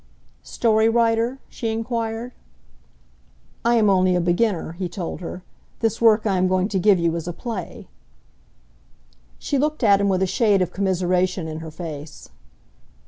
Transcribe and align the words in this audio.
"Story 0.41 0.89
writer?" 0.89 1.37
she 1.47 1.69
enquired. 1.69 2.33
"I 3.63 3.75
am 3.75 3.87
only 3.87 4.15
a 4.15 4.19
beginner," 4.19 4.71
he 4.71 4.89
told 4.89 5.21
her. 5.21 5.43
"This 5.81 6.01
work 6.01 6.25
I 6.25 6.37
am 6.39 6.47
going 6.47 6.69
to 6.69 6.79
give 6.79 6.97
you 6.97 7.15
is 7.15 7.27
a 7.27 7.33
play." 7.33 7.87
She 9.37 9.59
looked 9.59 9.83
at 9.83 10.01
him 10.01 10.09
with 10.09 10.23
a 10.23 10.25
shade 10.25 10.63
of 10.63 10.73
commiseration 10.73 11.47
in 11.47 11.59
her 11.59 11.69
face. 11.69 12.29